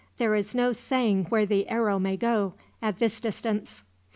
[0.17, 3.83] There is no saying where the arrow may go, at this distance."